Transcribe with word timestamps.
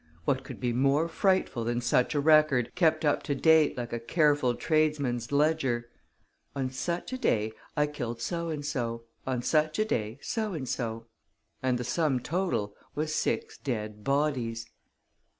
What 0.25 0.43
could 0.43 0.59
be 0.59 0.73
more 0.73 1.07
frightful 1.07 1.63
than 1.63 1.79
such 1.79 2.15
a 2.15 2.19
record, 2.19 2.71
kept 2.73 3.05
up 3.05 3.21
to 3.21 3.35
date 3.35 3.77
like 3.77 3.93
a 3.93 3.99
careful 3.99 4.55
tradesman's 4.55 5.31
ledger: 5.31 5.89
"On 6.55 6.71
such 6.71 7.13
a 7.13 7.19
day, 7.19 7.51
I 7.77 7.85
killed 7.85 8.19
so 8.19 8.49
and 8.49 8.65
so; 8.65 9.03
on 9.27 9.43
such 9.43 9.77
a 9.77 9.85
day 9.85 10.17
so 10.19 10.53
and 10.55 10.67
so!" 10.67 11.05
And 11.61 11.77
the 11.77 11.83
sum 11.83 12.19
total 12.19 12.73
was 12.95 13.13
six 13.13 13.59
dead 13.59 14.03
bodies. 14.03 14.65